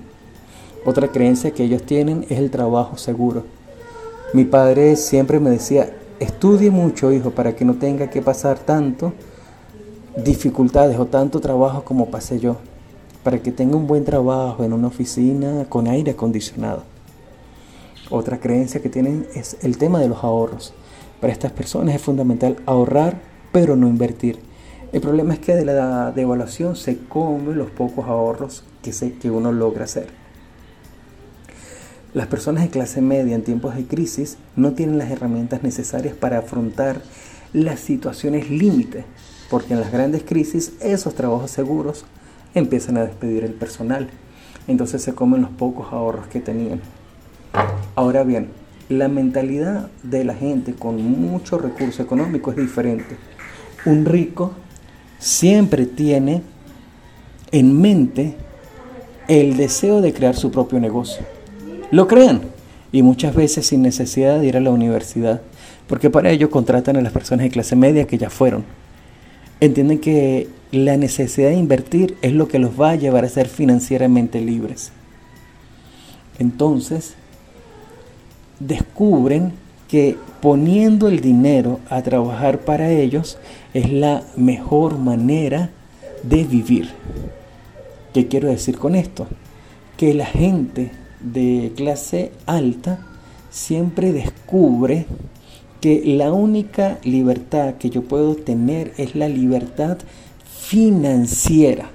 Otra 0.86 1.08
creencia 1.08 1.50
que 1.50 1.64
ellos 1.64 1.82
tienen 1.82 2.24
es 2.30 2.38
el 2.38 2.50
trabajo 2.50 2.96
seguro. 2.96 3.44
Mi 4.32 4.44
padre 4.44 4.96
siempre 4.96 5.40
me 5.40 5.50
decía, 5.50 5.94
estudie 6.20 6.70
mucho, 6.70 7.12
hijo, 7.12 7.32
para 7.32 7.54
que 7.54 7.64
no 7.66 7.74
tenga 7.74 8.08
que 8.08 8.22
pasar 8.22 8.58
tanto 8.58 9.12
dificultades 10.16 10.98
o 10.98 11.06
tanto 11.06 11.40
trabajo 11.40 11.84
como 11.84 12.10
pasé 12.10 12.38
yo, 12.38 12.56
para 13.22 13.38
que 13.38 13.52
tenga 13.52 13.76
un 13.76 13.86
buen 13.86 14.04
trabajo 14.04 14.64
en 14.64 14.72
una 14.72 14.88
oficina 14.88 15.66
con 15.68 15.86
aire 15.86 16.12
acondicionado. 16.12 16.84
Otra 18.10 18.40
creencia 18.40 18.80
que 18.80 18.88
tienen 18.88 19.26
es 19.34 19.56
el 19.62 19.78
tema 19.78 20.00
de 20.00 20.08
los 20.08 20.24
ahorros. 20.24 20.72
Para 21.20 21.32
estas 21.32 21.52
personas 21.52 21.94
es 21.94 22.02
fundamental 22.02 22.56
ahorrar 22.66 23.20
pero 23.52 23.76
no 23.76 23.88
invertir. 23.88 24.38
El 24.92 25.00
problema 25.00 25.34
es 25.34 25.40
que 25.40 25.54
de 25.54 25.64
la 25.64 26.10
devaluación 26.10 26.74
se 26.74 26.98
comen 26.98 27.56
los 27.56 27.70
pocos 27.70 28.06
ahorros 28.06 28.64
que, 28.82 28.92
se, 28.92 29.12
que 29.12 29.30
uno 29.30 29.52
logra 29.52 29.84
hacer. 29.84 30.08
Las 32.12 32.26
personas 32.26 32.64
de 32.64 32.70
clase 32.70 33.00
media 33.00 33.36
en 33.36 33.44
tiempos 33.44 33.76
de 33.76 33.86
crisis 33.86 34.36
no 34.56 34.72
tienen 34.72 34.98
las 34.98 35.10
herramientas 35.10 35.62
necesarias 35.62 36.14
para 36.14 36.38
afrontar 36.38 37.02
las 37.52 37.78
situaciones 37.78 38.50
límite, 38.50 39.04
porque 39.48 39.74
en 39.74 39.80
las 39.80 39.92
grandes 39.92 40.24
crisis 40.24 40.72
esos 40.80 41.14
trabajos 41.14 41.52
seguros 41.52 42.04
empiezan 42.54 42.96
a 42.96 43.04
despedir 43.04 43.44
el 43.44 43.52
personal, 43.52 44.10
entonces 44.66 45.02
se 45.02 45.14
comen 45.14 45.42
los 45.42 45.50
pocos 45.50 45.92
ahorros 45.92 46.26
que 46.26 46.40
tenían. 46.40 46.80
Ahora 47.94 48.24
bien, 48.24 48.48
la 48.88 49.06
mentalidad 49.06 49.88
de 50.02 50.24
la 50.24 50.34
gente 50.34 50.74
con 50.74 51.00
mucho 51.00 51.58
recurso 51.58 52.02
económico 52.02 52.50
es 52.50 52.56
diferente 52.56 53.16
un 53.86 54.04
rico 54.04 54.52
siempre 55.18 55.86
tiene 55.86 56.42
en 57.52 57.80
mente 57.80 58.34
el 59.28 59.56
deseo 59.56 60.00
de 60.00 60.12
crear 60.12 60.36
su 60.36 60.50
propio 60.50 60.80
negocio. 60.80 61.24
Lo 61.90 62.08
crean 62.08 62.42
y 62.92 63.02
muchas 63.02 63.34
veces 63.34 63.66
sin 63.66 63.82
necesidad 63.82 64.40
de 64.40 64.46
ir 64.46 64.56
a 64.56 64.60
la 64.60 64.70
universidad, 64.70 65.40
porque 65.86 66.10
para 66.10 66.30
ello 66.30 66.50
contratan 66.50 66.96
a 66.96 67.00
las 67.00 67.12
personas 67.12 67.44
de 67.44 67.50
clase 67.50 67.76
media 67.76 68.06
que 68.06 68.18
ya 68.18 68.30
fueron. 68.30 68.64
Entienden 69.60 69.98
que 69.98 70.48
la 70.72 70.96
necesidad 70.96 71.50
de 71.50 71.56
invertir 71.56 72.16
es 72.22 72.32
lo 72.32 72.48
que 72.48 72.58
los 72.58 72.80
va 72.80 72.90
a 72.90 72.96
llevar 72.96 73.24
a 73.24 73.28
ser 73.28 73.48
financieramente 73.48 74.40
libres. 74.40 74.92
Entonces, 76.38 77.14
descubren 78.58 79.52
que 79.88 80.16
poniendo 80.40 81.08
el 81.08 81.20
dinero 81.20 81.80
a 81.90 82.02
trabajar 82.02 82.60
para 82.60 82.90
ellos 82.90 83.38
es 83.74 83.92
la 83.92 84.24
mejor 84.36 84.98
manera 84.98 85.70
de 86.22 86.44
vivir. 86.44 86.90
¿Qué 88.12 88.26
quiero 88.26 88.48
decir 88.48 88.78
con 88.78 88.94
esto? 88.94 89.26
Que 89.96 90.14
la 90.14 90.26
gente 90.26 90.90
de 91.20 91.72
clase 91.76 92.32
alta 92.46 93.06
siempre 93.50 94.12
descubre 94.12 95.06
que 95.80 96.02
la 96.04 96.32
única 96.32 96.98
libertad 97.04 97.74
que 97.74 97.90
yo 97.90 98.02
puedo 98.02 98.34
tener 98.34 98.92
es 98.96 99.14
la 99.14 99.28
libertad 99.28 99.98
financiera. 100.44 101.90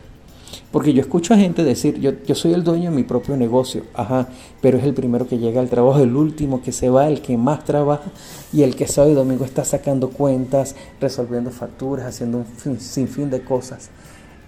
Porque 0.76 0.92
yo 0.92 1.00
escucho 1.00 1.34
a 1.34 1.38
gente 1.38 1.64
decir, 1.64 2.02
yo, 2.02 2.12
yo 2.28 2.36
soy 2.36 2.52
el 2.52 2.66
dueño 2.66 2.90
de 2.90 2.98
mi 2.98 3.04
propio 3.04 3.38
negocio, 3.38 3.84
ajá, 3.94 4.28
pero 4.60 4.78
es 4.78 4.84
el 4.84 4.94
primero 4.94 5.26
que 5.26 5.38
llega 5.38 5.62
al 5.62 5.70
trabajo, 5.70 6.02
el 6.02 6.14
último 6.18 6.62
que 6.62 6.74
se 6.74 6.90
va, 6.90 7.08
el 7.08 7.22
que 7.22 7.38
más 7.38 7.64
trabaja 7.64 8.12
y 8.52 8.62
el 8.64 8.76
que 8.76 8.86
sábado 8.86 9.14
y 9.14 9.16
domingo 9.16 9.46
está 9.46 9.64
sacando 9.64 10.10
cuentas, 10.10 10.76
resolviendo 11.00 11.50
facturas, 11.50 12.08
haciendo 12.08 12.44
un 12.66 12.80
sinfín 12.82 13.30
de 13.30 13.42
cosas. 13.42 13.90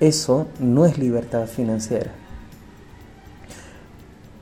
Eso 0.01 0.47
no 0.59 0.85
es 0.85 0.97
libertad 0.97 1.47
financiera. 1.47 2.11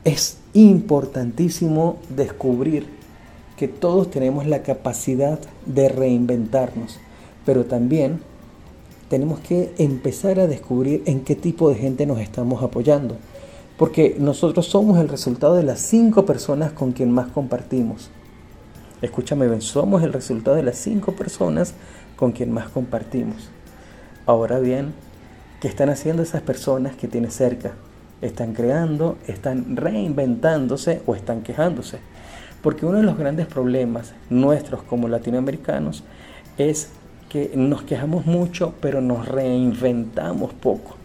Es 0.04 0.40
importantísimo 0.56 1.98
descubrir 2.10 2.88
que 3.58 3.68
todos 3.68 4.10
tenemos 4.10 4.48
la 4.48 4.64
capacidad 4.64 5.38
de 5.68 5.90
reinventarnos, 5.90 7.00
pero 7.46 7.66
también 7.66 8.22
tenemos 9.10 9.40
que 9.40 9.74
empezar 9.78 10.40
a 10.40 10.48
descubrir 10.48 11.04
en 11.06 11.22
qué 11.22 11.36
tipo 11.36 11.70
de 11.70 11.76
gente 11.76 12.06
nos 12.06 12.20
estamos 12.20 12.64
apoyando. 12.64 13.18
Porque 13.78 14.16
nosotros 14.20 14.68
somos 14.68 15.00
el 15.00 15.10
resultado 15.10 15.56
de 15.56 15.64
las 15.64 15.80
cinco 15.80 16.26
personas 16.26 16.72
con 16.72 16.94
quien 16.94 17.12
más 17.12 17.28
compartimos. 17.28 18.10
Escúchame 19.02 19.48
bien, 19.48 19.62
somos 19.62 20.02
el 20.04 20.14
resultado 20.14 20.56
de 20.56 20.64
las 20.64 20.78
cinco 20.78 21.12
personas 21.12 21.74
con 22.16 22.32
quien 22.32 22.52
más 22.52 22.70
compartimos. 22.70 23.50
Ahora 24.26 24.60
bien, 24.60 24.94
¿qué 25.60 25.68
están 25.68 25.90
haciendo 25.90 26.24
esas 26.24 26.42
personas 26.42 26.96
que 26.96 27.08
tienes 27.08 27.34
cerca? 27.34 27.74
¿Están 28.22 28.54
creando, 28.54 29.18
están 29.28 29.76
reinventándose 29.76 31.02
o 31.06 31.16
están 31.16 31.42
quejándose? 31.42 32.00
Porque 32.64 32.86
uno 32.86 32.98
de 32.98 33.04
los 33.04 33.18
grandes 33.18 33.46
problemas 33.46 34.14
nuestros 34.30 34.82
como 34.84 35.08
latinoamericanos 35.10 36.04
es 36.58 36.90
nos 37.56 37.84
quejamos 37.84 38.26
mucho, 38.26 38.74
pero 38.82 39.02
nos 39.02 39.28
reinventamos 39.28 40.54
poco. 40.54 40.96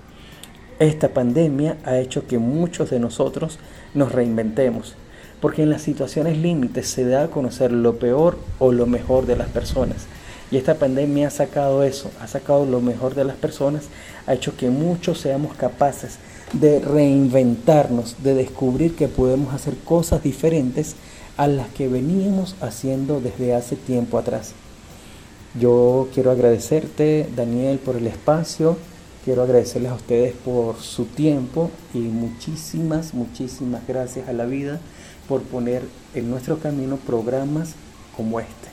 Esta 0.78 1.08
pandemia 1.08 1.76
ha 1.84 1.99
hecho 1.99 2.26
que 2.26 2.38
muchos 2.38 2.90
de 2.90 3.00
nosotros 3.00 3.58
nos 3.94 4.12
reinventemos, 4.12 4.94
porque 5.40 5.62
en 5.62 5.70
las 5.70 5.82
situaciones 5.82 6.38
límites 6.38 6.88
se 6.88 7.04
da 7.04 7.25
a 7.25 7.28
conocer 7.28 7.72
lo 7.72 7.99
peor 7.99 8.38
o 8.58 8.72
lo 8.72 8.87
mejor 8.87 9.26
de 9.26 9.37
las 9.37 9.49
personas. 9.49 10.06
Y 10.50 10.56
esta 10.56 10.76
pandemia 10.76 11.28
ha 11.28 11.30
sacado 11.30 11.82
eso, 11.82 12.10
ha 12.20 12.26
sacado 12.26 12.64
lo 12.64 12.80
mejor 12.80 13.14
de 13.14 13.25
las 13.25 13.37
personas, 13.37 13.84
ha 14.26 14.34
hecho 14.34 14.56
que 14.56 14.70
muchos 14.70 15.20
seamos 15.20 15.54
capaces 15.54 16.18
de 16.52 16.80
reinventarnos, 16.80 18.22
de 18.22 18.34
descubrir 18.34 18.96
que 18.96 19.08
podemos 19.08 19.54
hacer 19.54 19.76
cosas 19.84 20.22
diferentes 20.22 20.96
a 21.37 21.46
las 21.46 21.68
que 21.68 21.88
veníamos 21.88 22.56
haciendo 22.60 23.20
desde 23.20 23.54
hace 23.54 23.76
tiempo 23.76 24.18
atrás. 24.18 24.54
Yo 25.59 26.09
quiero 26.14 26.30
agradecerte, 26.30 27.28
Daniel, 27.35 27.78
por 27.78 27.97
el 27.97 28.07
espacio. 28.07 28.76
Quiero 29.25 29.42
agradecerles 29.42 29.90
a 29.90 29.97
ustedes 29.97 30.33
por 30.33 30.80
su 30.80 31.07
tiempo 31.07 31.71
y 31.92 31.99
muchísimas, 31.99 33.12
muchísimas 33.14 33.87
gracias 33.87 34.28
a 34.28 34.33
la 34.33 34.47
vida 34.47 34.80
por 35.28 35.42
poner 35.42 35.83
en 36.14 36.30
nuestro 36.30 36.59
camino 36.59 36.97
programas 36.97 37.75
como 38.16 38.40
este. 38.40 38.71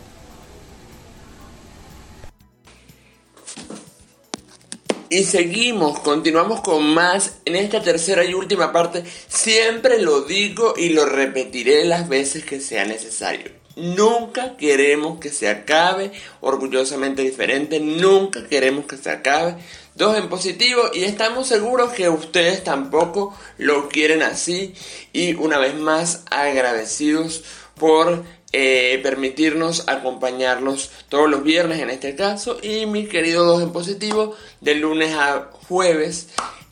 Y 5.09 5.23
seguimos, 5.23 5.99
continuamos 5.99 6.61
con 6.61 6.83
más 6.93 7.37
en 7.45 7.55
esta 7.55 7.81
tercera 7.81 8.23
y 8.25 8.33
última 8.33 8.71
parte. 8.71 9.03
Siempre 9.27 10.01
lo 10.01 10.21
digo 10.21 10.73
y 10.77 10.89
lo 10.89 11.05
repetiré 11.05 11.85
las 11.85 12.07
veces 12.09 12.43
que 12.43 12.59
sea 12.59 12.85
necesario. 12.85 13.56
Nunca 13.77 14.57
queremos 14.57 15.19
que 15.19 15.29
se 15.29 15.47
acabe 15.47 16.11
orgullosamente 16.41 17.21
diferente, 17.21 17.79
nunca 17.79 18.47
queremos 18.47 18.85
que 18.85 18.97
se 18.97 19.11
acabe. 19.11 19.55
Dos 19.93 20.17
en 20.17 20.29
positivo 20.29 20.81
y 20.95 21.03
estamos 21.03 21.47
seguros 21.47 21.93
que 21.93 22.09
ustedes 22.09 22.63
tampoco 22.63 23.37
lo 23.59 23.87
quieren 23.87 24.23
así. 24.23 24.73
Y 25.13 25.35
una 25.35 25.59
vez 25.59 25.75
más 25.75 26.23
agradecidos 26.31 27.43
por 27.79 28.23
eh, 28.51 28.99
permitirnos 29.03 29.87
acompañarlos 29.87 30.89
todos 31.07 31.29
los 31.29 31.43
viernes 31.43 31.79
en 31.79 31.91
este 31.91 32.15
caso. 32.15 32.57
Y 32.63 32.87
mi 32.87 33.05
querido 33.05 33.45
dos 33.45 33.61
en 33.61 33.71
positivo 33.71 34.35
de 34.59 34.73
lunes 34.73 35.13
a 35.13 35.51
jueves 35.67 36.29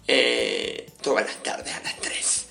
eh, 0.07 0.89
todas 1.01 1.25
las 1.27 1.43
tardes 1.43 1.71
a 1.71 1.83
las 1.83 1.97
3 1.97 2.44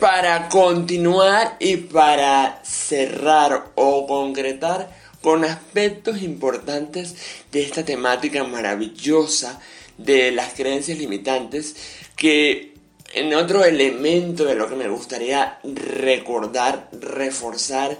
para 0.00 0.48
continuar 0.48 1.56
y 1.60 1.76
para 1.76 2.60
cerrar 2.64 3.72
o 3.74 4.06
concretar 4.06 4.90
con 5.20 5.44
aspectos 5.44 6.22
importantes 6.22 7.16
de 7.50 7.62
esta 7.62 7.84
temática 7.84 8.44
maravillosa 8.44 9.60
de 9.96 10.30
las 10.32 10.54
creencias 10.54 10.98
limitantes 10.98 11.76
que 12.16 12.74
en 13.14 13.32
otro 13.34 13.64
elemento 13.64 14.44
de 14.44 14.54
lo 14.54 14.68
que 14.68 14.74
me 14.74 14.88
gustaría 14.88 15.58
recordar, 15.62 16.88
reforzar 16.92 17.96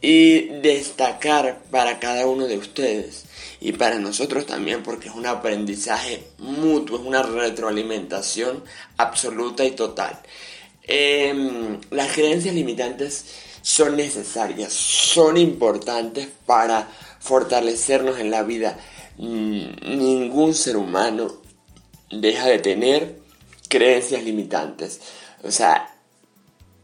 y 0.00 0.48
destacar 0.60 1.62
para 1.70 1.98
cada 1.98 2.26
uno 2.26 2.46
de 2.46 2.58
ustedes 2.58 3.24
y 3.60 3.72
para 3.72 3.98
nosotros 3.98 4.46
también 4.46 4.82
porque 4.82 5.08
es 5.08 5.14
un 5.14 5.26
aprendizaje 5.26 6.22
mutuo, 6.38 6.98
es 6.98 7.04
una 7.04 7.22
retroalimentación 7.22 8.62
absoluta 8.96 9.64
y 9.64 9.72
total. 9.72 10.20
Em, 10.86 11.80
las 11.90 12.12
creencias 12.12 12.54
limitantes 12.54 13.24
son 13.62 13.96
necesarias, 13.96 14.72
son 14.72 15.36
importantes 15.36 16.28
para 16.44 16.88
fortalecernos 17.20 18.18
en 18.18 18.30
la 18.30 18.42
vida. 18.42 18.78
Ningún 19.16 20.54
ser 20.54 20.76
humano 20.76 21.32
deja 22.10 22.48
de 22.48 22.58
tener 22.58 23.18
creencias 23.68 24.22
limitantes. 24.22 25.00
O 25.42 25.50
sea, 25.50 25.94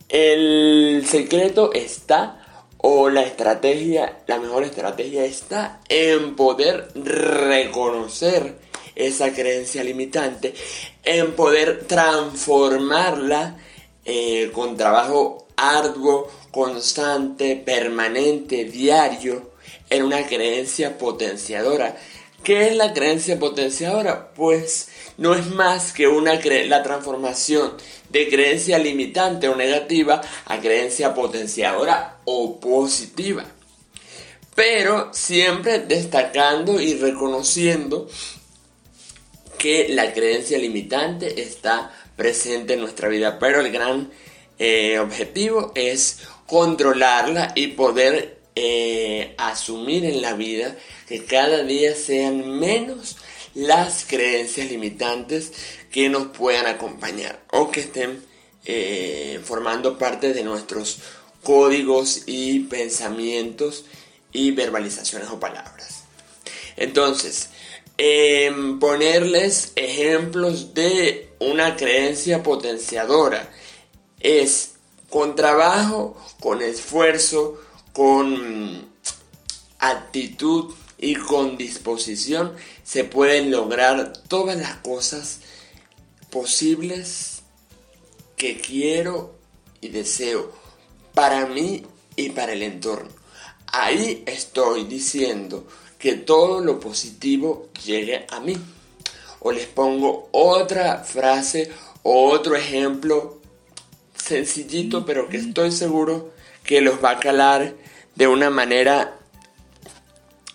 el 0.08 1.04
secreto 1.06 1.72
está 1.72 2.66
o 2.78 3.10
la 3.10 3.22
estrategia, 3.22 4.22
la 4.26 4.38
mejor 4.38 4.64
estrategia 4.64 5.24
está 5.24 5.80
en 5.88 6.34
poder 6.34 6.88
reconocer 6.94 8.56
esa 8.94 9.32
creencia 9.32 9.84
limitante, 9.84 10.54
en 11.04 11.32
poder 11.32 11.84
transformarla 11.86 13.58
eh, 14.12 14.50
con 14.52 14.76
trabajo 14.76 15.46
arduo, 15.54 16.28
constante, 16.50 17.54
permanente, 17.54 18.64
diario, 18.64 19.52
en 19.88 20.02
una 20.02 20.26
creencia 20.26 20.98
potenciadora. 20.98 21.96
¿Qué 22.42 22.66
es 22.66 22.76
la 22.76 22.92
creencia 22.92 23.38
potenciadora? 23.38 24.32
Pues 24.34 24.88
no 25.16 25.36
es 25.36 25.46
más 25.46 25.92
que 25.92 26.08
una 26.08 26.40
la 26.42 26.82
transformación 26.82 27.74
de 28.08 28.28
creencia 28.28 28.80
limitante 28.80 29.48
o 29.48 29.54
negativa 29.54 30.20
a 30.46 30.58
creencia 30.58 31.14
potenciadora 31.14 32.18
o 32.24 32.58
positiva. 32.58 33.44
Pero 34.56 35.14
siempre 35.14 35.78
destacando 35.78 36.80
y 36.80 36.94
reconociendo 36.94 38.08
que 39.56 39.88
la 39.90 40.12
creencia 40.14 40.58
limitante 40.58 41.42
está 41.42 41.92
presente 42.20 42.74
en 42.74 42.80
nuestra 42.80 43.08
vida, 43.08 43.38
pero 43.38 43.60
el 43.60 43.72
gran 43.72 44.10
eh, 44.58 44.98
objetivo 44.98 45.72
es 45.74 46.18
controlarla 46.44 47.54
y 47.56 47.68
poder 47.68 48.40
eh, 48.56 49.34
asumir 49.38 50.04
en 50.04 50.20
la 50.20 50.34
vida 50.34 50.76
que 51.08 51.24
cada 51.24 51.62
día 51.62 51.94
sean 51.94 52.58
menos 52.58 53.16
las 53.54 54.04
creencias 54.04 54.70
limitantes 54.70 55.52
que 55.90 56.10
nos 56.10 56.26
puedan 56.26 56.66
acompañar 56.66 57.40
o 57.52 57.70
que 57.70 57.80
estén 57.80 58.22
eh, 58.66 59.40
formando 59.42 59.96
parte 59.96 60.34
de 60.34 60.44
nuestros 60.44 60.98
códigos 61.42 62.24
y 62.26 62.60
pensamientos 62.64 63.86
y 64.30 64.50
verbalizaciones 64.50 65.30
o 65.30 65.40
palabras. 65.40 66.04
Entonces, 66.76 67.48
ponerles 68.78 69.72
ejemplos 69.74 70.74
de 70.74 71.29
una 71.40 71.76
creencia 71.76 72.42
potenciadora. 72.42 73.50
Es 74.20 74.74
con 75.08 75.34
trabajo, 75.34 76.16
con 76.38 76.62
esfuerzo, 76.62 77.60
con 77.92 78.88
actitud 79.80 80.72
y 80.98 81.16
con 81.16 81.56
disposición 81.56 82.54
se 82.84 83.04
pueden 83.04 83.50
lograr 83.50 84.12
todas 84.28 84.56
las 84.56 84.76
cosas 84.76 85.40
posibles 86.30 87.42
que 88.36 88.60
quiero 88.60 89.34
y 89.80 89.88
deseo 89.88 90.52
para 91.14 91.46
mí 91.46 91.84
y 92.16 92.30
para 92.30 92.52
el 92.52 92.62
entorno. 92.62 93.10
Ahí 93.66 94.22
estoy 94.26 94.84
diciendo 94.84 95.66
que 95.98 96.14
todo 96.14 96.60
lo 96.60 96.80
positivo 96.80 97.68
llegue 97.84 98.26
a 98.28 98.40
mí. 98.40 98.56
O 99.40 99.52
les 99.52 99.66
pongo 99.66 100.28
otra 100.32 100.98
frase 100.98 101.70
o 102.02 102.30
otro 102.30 102.56
ejemplo 102.56 103.40
sencillito, 104.14 105.04
pero 105.04 105.28
que 105.28 105.38
estoy 105.38 105.72
seguro 105.72 106.32
que 106.64 106.80
los 106.80 107.02
va 107.02 107.12
a 107.12 107.18
calar 107.18 107.74
de 108.14 108.26
una 108.26 108.50
manera 108.50 109.16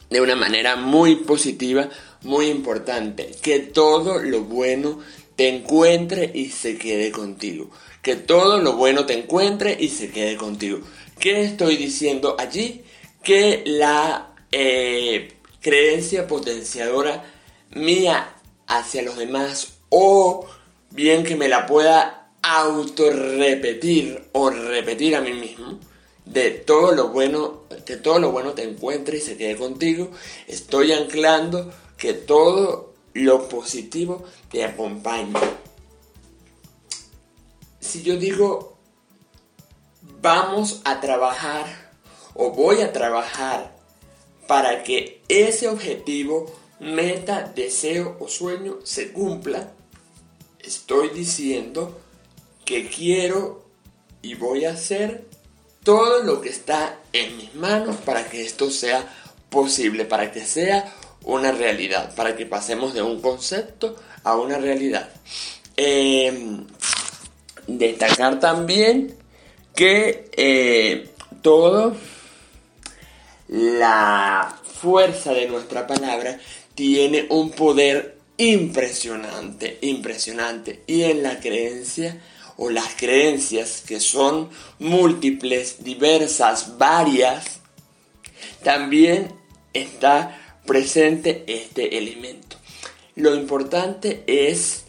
de 0.09 0.21
una 0.21 0.35
manera 0.35 0.75
muy 0.75 1.15
positiva, 1.15 1.89
muy 2.21 2.47
importante, 2.47 3.31
que 3.41 3.59
todo 3.59 4.19
lo 4.19 4.41
bueno 4.41 4.99
te 5.35 5.49
encuentre 5.49 6.31
y 6.33 6.49
se 6.49 6.77
quede 6.77 7.11
contigo. 7.11 7.69
Que 8.01 8.15
todo 8.15 8.59
lo 8.59 8.73
bueno 8.73 9.05
te 9.05 9.17
encuentre 9.17 9.75
y 9.79 9.89
se 9.89 10.11
quede 10.11 10.37
contigo. 10.37 10.79
¿Qué 11.19 11.43
estoy 11.43 11.75
diciendo 11.75 12.35
allí? 12.39 12.83
Que 13.23 13.63
la 13.65 14.33
eh, 14.51 15.33
creencia 15.59 16.27
potenciadora 16.27 17.25
mía 17.71 18.34
hacia 18.67 19.01
los 19.01 19.17
demás 19.17 19.73
o 19.89 20.47
bien 20.91 21.23
que 21.23 21.35
me 21.35 21.47
la 21.47 21.65
pueda 21.65 22.31
autorrepetir 22.41 24.29
o 24.31 24.49
repetir 24.49 25.15
a 25.15 25.21
mí 25.21 25.33
mismo 25.33 25.79
de 26.25 26.51
todo 26.51 26.91
lo 26.91 27.09
bueno, 27.09 27.61
que 27.85 27.97
todo 27.97 28.19
lo 28.19 28.31
bueno 28.31 28.53
te 28.53 28.63
encuentre 28.63 29.17
y 29.17 29.21
se 29.21 29.37
quede 29.37 29.55
contigo, 29.55 30.09
estoy 30.47 30.91
anclando 30.91 31.71
que 31.97 32.13
todo 32.13 32.93
lo 33.13 33.47
positivo 33.47 34.23
te 34.49 34.63
acompañe. 34.63 35.33
Si 37.79 38.01
yo 38.01 38.17
digo, 38.17 38.77
vamos 40.21 40.81
a 40.83 40.99
trabajar 40.99 41.91
o 42.33 42.51
voy 42.51 42.81
a 42.81 42.91
trabajar 42.91 43.75
para 44.47 44.83
que 44.83 45.21
ese 45.27 45.67
objetivo, 45.67 46.51
meta, 46.79 47.51
deseo 47.55 48.17
o 48.19 48.27
sueño 48.27 48.79
se 48.83 49.11
cumpla, 49.11 49.71
estoy 50.59 51.09
diciendo 51.09 51.99
que 52.65 52.89
quiero 52.89 53.65
y 54.21 54.35
voy 54.35 54.65
a 54.65 54.71
hacer 54.71 55.25
todo 55.83 56.23
lo 56.23 56.41
que 56.41 56.49
está 56.49 56.99
en 57.13 57.37
mis 57.37 57.53
manos 57.53 57.95
para 57.97 58.27
que 58.27 58.43
esto 58.43 58.71
sea 58.71 59.07
posible, 59.49 60.05
para 60.05 60.31
que 60.31 60.43
sea 60.43 60.91
una 61.23 61.51
realidad, 61.51 62.13
para 62.15 62.35
que 62.35 62.45
pasemos 62.45 62.93
de 62.93 63.03
un 63.03 63.21
concepto 63.21 63.95
a 64.23 64.35
una 64.35 64.57
realidad. 64.57 65.09
Em, 65.77 66.65
destacar 67.67 68.39
también 68.39 69.15
que 69.75 70.29
eh, 70.35 71.09
todo 71.41 71.95
la 73.47 74.57
fuerza 74.81 75.33
de 75.33 75.47
nuestra 75.47 75.85
palabra 75.85 76.39
tiene 76.75 77.25
un 77.29 77.51
poder 77.51 78.17
impresionante, 78.37 79.79
impresionante. 79.81 80.83
Y 80.87 81.03
en 81.03 81.23
la 81.23 81.39
creencia 81.39 82.21
o 82.57 82.69
las 82.69 82.95
creencias 82.95 83.83
que 83.85 83.99
son 83.99 84.49
múltiples, 84.79 85.83
diversas, 85.83 86.77
varias, 86.77 87.59
también 88.63 89.33
está 89.73 90.41
presente 90.65 91.43
este 91.47 91.97
elemento. 91.97 92.57
Lo 93.15 93.35
importante 93.35 94.23
es 94.27 94.83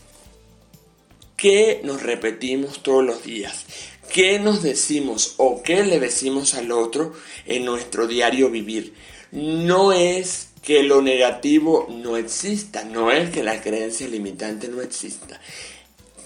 que 1.36 1.80
nos 1.84 2.02
repetimos 2.02 2.82
todos 2.82 3.04
los 3.04 3.22
días, 3.22 3.66
qué 4.12 4.38
nos 4.38 4.62
decimos 4.62 5.34
o 5.36 5.62
qué 5.62 5.84
le 5.84 6.00
decimos 6.00 6.54
al 6.54 6.72
otro 6.72 7.12
en 7.44 7.64
nuestro 7.64 8.06
diario 8.06 8.50
vivir. 8.50 8.94
No 9.30 9.92
es 9.92 10.45
que 10.66 10.82
lo 10.82 11.00
negativo 11.00 11.86
no 11.88 12.16
exista, 12.16 12.82
no 12.82 13.12
es 13.12 13.30
que 13.30 13.44
la 13.44 13.62
creencia 13.62 14.08
limitante 14.08 14.66
no 14.66 14.82
exista, 14.82 15.40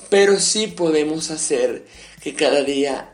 pero 0.09 0.40
sí 0.40 0.66
podemos 0.66 1.31
hacer 1.31 1.85
que 2.22 2.35
cada 2.35 2.62
día 2.62 3.12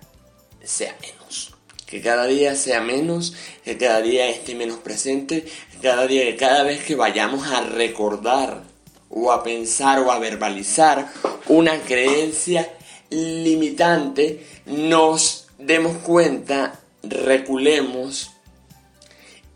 sea 0.62 0.96
menos, 1.00 1.52
que 1.84 2.00
cada 2.00 2.28
día 2.28 2.54
sea 2.54 2.80
menos, 2.80 3.34
que 3.64 3.76
cada 3.76 4.02
día 4.02 4.28
esté 4.28 4.54
menos 4.54 4.78
presente, 4.78 5.44
que 5.72 5.78
cada 5.82 6.06
día, 6.06 6.22
que 6.26 6.36
cada 6.36 6.62
vez 6.62 6.84
que 6.84 6.94
vayamos 6.94 7.48
a 7.48 7.60
recordar 7.60 8.62
o 9.10 9.32
a 9.32 9.42
pensar 9.42 9.98
o 9.98 10.12
a 10.12 10.20
verbalizar 10.20 11.12
una 11.48 11.76
creencia 11.80 12.72
limitante, 13.10 14.46
nos 14.64 15.48
demos 15.58 15.96
cuenta, 15.98 16.78
reculemos 17.02 18.30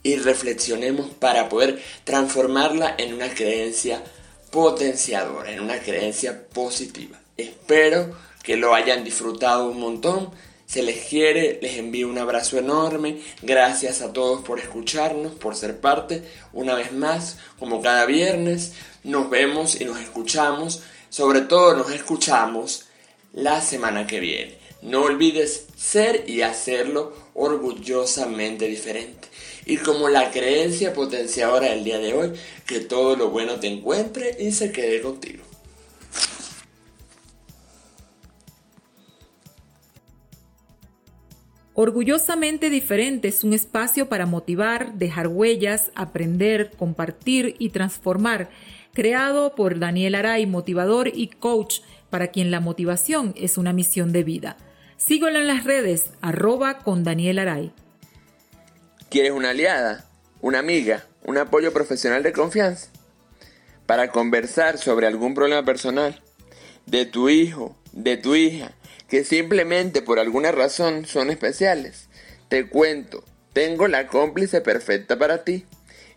y 0.03 0.17
reflexionemos 0.17 1.11
para 1.11 1.49
poder 1.49 1.83
transformarla 2.05 2.95
en 2.99 3.15
una 3.15 3.33
creencia 3.35 4.03
potenciadora, 4.51 5.53
en 5.53 5.61
una 5.61 5.79
creencia 5.79 6.49
positiva. 6.49 7.21
Espero 7.37 8.17
que 8.43 8.57
lo 8.57 8.75
hayan 8.75 9.05
disfrutado 9.05 9.69
un 9.71 9.81
montón. 9.81 10.31
Se 10.67 10.83
les 10.83 11.05
quiere, 11.07 11.59
les 11.61 11.79
envío 11.79 12.09
un 12.09 12.19
abrazo 12.19 12.59
enorme. 12.59 13.21
Gracias 13.43 14.03
a 14.03 14.13
todos 14.13 14.43
por 14.43 14.61
escucharnos, 14.61 15.33
por 15.33 15.57
ser 15.57 15.81
parte. 15.81 16.23
Una 16.53 16.75
vez 16.75 16.93
más, 16.93 17.39
como 17.59 17.83
cada 17.83 18.07
viernes, 18.07 18.75
nos 19.03 19.29
vemos 19.31 19.81
y 19.81 19.85
nos 19.85 20.01
escuchamos. 20.01 20.83
Sobre 21.09 21.41
todo 21.41 21.75
nos 21.75 21.91
escuchamos 21.91 22.87
la 23.33 23.61
semana 23.61 24.07
que 24.07 24.21
viene. 24.21 24.59
No 24.83 25.03
olvides 25.03 25.67
ser 25.77 26.25
y 26.29 26.43
hacerlo 26.43 27.15
orgullosamente 27.35 28.67
diferente. 28.67 29.29
Y 29.71 29.77
como 29.77 30.09
la 30.09 30.33
creencia 30.33 30.93
potenciadora 30.93 31.69
del 31.69 31.85
día 31.85 32.01
de 32.01 32.13
hoy, 32.13 32.33
que 32.67 32.81
todo 32.81 33.15
lo 33.15 33.31
bueno 33.31 33.61
te 33.61 33.69
encuentre 33.69 34.37
y 34.41 34.51
se 34.51 34.73
quede 34.73 35.01
contigo. 35.01 35.45
Orgullosamente 41.75 42.69
diferente 42.69 43.29
es 43.29 43.45
un 43.45 43.53
espacio 43.53 44.09
para 44.09 44.27
motivar, 44.27 44.95
dejar 44.95 45.29
huellas, 45.29 45.93
aprender, 45.95 46.73
compartir 46.77 47.55
y 47.61 47.69
transformar, 47.69 48.51
creado 48.93 49.55
por 49.55 49.79
Daniel 49.79 50.17
Aray, 50.17 50.47
motivador 50.47 51.13
y 51.15 51.29
coach 51.29 51.79
para 52.11 52.33
quien 52.33 52.51
la 52.51 52.59
motivación 52.59 53.35
es 53.37 53.57
una 53.57 53.73
misión 53.73 54.11
de 54.11 54.25
vida. 54.25 54.57
Síguelo 54.97 55.39
en 55.39 55.47
las 55.47 55.63
redes, 55.63 56.11
arroba 56.23 56.79
con 56.79 57.05
Daniel 57.05 57.39
Aray. 57.39 57.73
¿Quieres 59.11 59.33
una 59.33 59.51
aliada, 59.51 60.09
una 60.41 60.61
amiga, 60.61 61.05
un 61.25 61.37
apoyo 61.37 61.73
profesional 61.73 62.23
de 62.23 62.33
confianza? 62.33 62.91
Para 63.87 64.13
conversar 64.13 64.79
sobre 64.79 65.09
algún 65.09 65.35
problema 65.35 65.65
personal, 65.65 66.23
de 66.87 67.07
tu 67.07 67.29
hijo, 67.29 67.77
de 67.91 68.17
tu 68.17 68.37
hija, 68.37 68.71
que 69.09 69.25
simplemente 69.25 70.01
por 70.01 70.21
alguna 70.21 70.53
razón 70.53 71.07
son 71.07 71.31
especiales. 71.31 72.09
Te 72.49 72.69
cuento, 72.69 73.25
tengo 73.53 73.89
la 73.89 74.07
cómplice 74.07 74.61
perfecta 74.61 75.19
para 75.19 75.43
ti. 75.43 75.67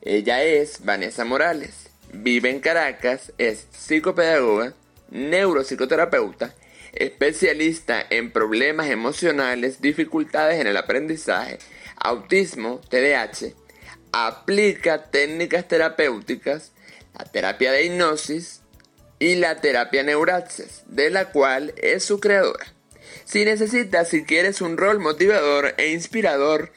Ella 0.04 0.44
es 0.44 0.86
Vanessa 0.86 1.26
Morales, 1.26 1.90
vive 2.12 2.52
en 2.52 2.60
Caracas, 2.60 3.34
es 3.40 3.66
psicopedagoga, 3.72 4.76
neuropsicoterapeuta, 5.10 6.54
especialista 6.94 8.06
en 8.12 8.32
problemas 8.32 8.92
emocionales, 8.92 9.82
dificultades 9.82 10.62
en 10.62 10.68
el 10.68 10.78
aprendizaje, 10.78 11.58
autismo, 12.04 12.80
TDAH, 12.90 13.54
aplica 14.12 15.10
técnicas 15.10 15.68
terapéuticas, 15.68 16.72
la 17.18 17.26
terapia 17.26 17.72
de 17.72 17.86
hipnosis 17.86 18.62
y 19.20 19.36
la 19.36 19.62
terapia 19.62 20.04
neuraxis, 20.04 20.84
de 20.88 21.10
la 21.10 21.32
cual 21.32 21.74
es 21.78 22.04
su 22.04 22.20
creadora. 22.20 22.66
Si 23.26 23.46
necesitas, 23.46 24.10
si 24.10 24.24
quieres 24.26 24.62
un 24.62 24.78
rol 24.78 25.00
motivador 25.00 25.74
e 25.78 25.92
inspirador, 25.92 26.72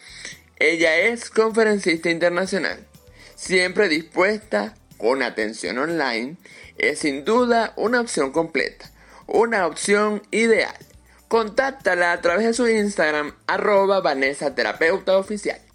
ella 0.58 0.96
es 0.96 1.28
conferencista 1.28 2.10
internacional, 2.10 2.86
siempre 3.34 3.88
dispuesta, 3.88 4.74
con 4.96 5.22
atención 5.22 5.76
online, 5.76 6.36
es 6.78 7.00
sin 7.00 7.24
duda 7.24 7.74
una 7.76 8.00
opción 8.00 8.32
completa, 8.32 8.90
una 9.26 9.66
opción 9.66 10.22
ideal. 10.30 10.76
Contáctala 11.28 12.12
a 12.12 12.20
través 12.20 12.46
de 12.46 12.54
su 12.54 12.68
Instagram, 12.68 13.34
arroba 13.48 14.00
Vanessa 14.00 14.54
Terapeuta 14.54 15.18
Oficial. 15.18 15.65